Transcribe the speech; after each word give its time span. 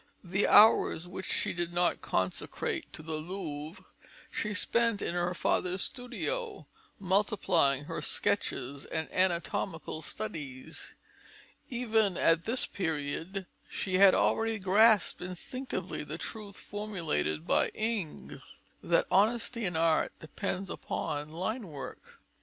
The 0.23 0.47
hours 0.47 1.07
which 1.07 1.31
she 1.31 1.53
did 1.53 1.73
not 1.73 2.01
consecrate 2.01 2.91
to 2.93 3.03
the 3.03 3.17
Louvre, 3.17 3.85
she 4.31 4.51
spent 4.51 4.99
in 4.99 5.13
her 5.13 5.35
father's 5.35 5.83
studio, 5.83 6.65
multiplying 6.99 7.83
her 7.83 8.01
sketches 8.01 8.85
and 8.85 9.07
anatomical 9.13 10.01
studies. 10.01 10.95
Even 11.69 12.17
at 12.17 12.45
this 12.45 12.65
period 12.65 13.45
she 13.69 13.99
had 13.99 14.15
already 14.15 14.57
grasped 14.57 15.21
instinctively 15.21 16.03
the 16.03 16.17
truth 16.17 16.59
formulated 16.59 17.45
by 17.45 17.69
Ingres, 17.75 18.41
that 18.81 19.05
"honesty 19.11 19.65
in 19.65 19.75
art 19.75 20.13
depends 20.19 20.71
upon 20.71 21.29
line 21.29 21.67
work." 21.67 22.19